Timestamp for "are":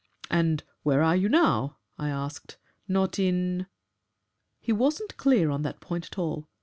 1.03-1.15